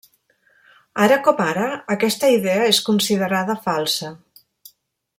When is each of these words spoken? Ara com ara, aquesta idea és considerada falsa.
Ara 1.07 1.17
com 1.27 1.43
ara, 1.43 1.67
aquesta 1.97 2.31
idea 2.39 2.65
és 2.73 2.81
considerada 2.91 3.61
falsa. 3.71 4.15